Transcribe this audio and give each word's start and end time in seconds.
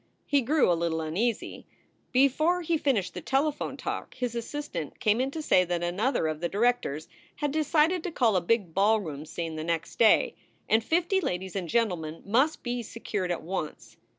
He 0.25 0.41
grew 0.41 0.71
a 0.71 0.73
little 0.73 0.99
uneasy. 0.99 1.67
Before 2.11 2.63
he 2.63 2.75
finished 2.79 3.13
the 3.13 3.21
telephone 3.21 3.77
talk, 3.77 4.15
his 4.15 4.33
assistant 4.33 4.99
came 4.99 5.21
in 5.21 5.29
to 5.29 5.43
say 5.43 5.63
that 5.63 5.83
another 5.83 6.25
of 6.25 6.39
the 6.39 6.49
direc 6.49 6.81
tors 6.81 7.07
had 7.35 7.51
decided 7.51 8.01
to 8.05 8.11
call 8.11 8.35
a 8.35 8.41
big 8.41 8.73
ballroom 8.73 9.27
scene 9.27 9.57
the 9.57 9.63
next 9.63 9.99
day, 9.99 10.33
and 10.67 10.83
fifty 10.83 11.21
ladies 11.21 11.55
and 11.55 11.69
gentlemen 11.69 12.23
must 12.25 12.63
be 12.63 12.81
secured 12.81 13.29
at 13.29 13.43
once. 13.43 13.95